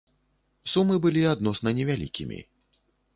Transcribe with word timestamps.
Сумы 0.71 0.95
былі 1.03 1.21
адносна 1.33 1.69
невялікімі. 1.81 2.39